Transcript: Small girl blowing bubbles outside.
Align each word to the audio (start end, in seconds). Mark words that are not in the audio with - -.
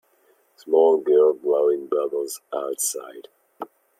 Small 0.55 0.97
girl 0.97 1.31
blowing 1.33 1.85
bubbles 1.85 2.41
outside. 2.51 3.27